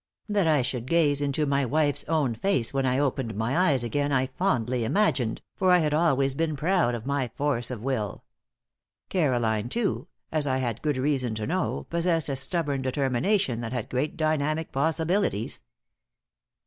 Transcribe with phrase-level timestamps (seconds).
[0.27, 4.11] That I should gaze into my wife's own face when I opened my eyes again
[4.11, 8.23] I fondly imagined, for I had always been proud of my force of will.
[9.09, 13.91] Caroline, too as I had good reason to know possessed a stubborn determination that had
[13.91, 15.61] great dynamic possibilities.